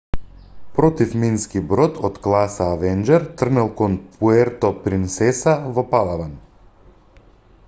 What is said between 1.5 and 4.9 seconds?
брод од класа авенџер тргнал кон пуерто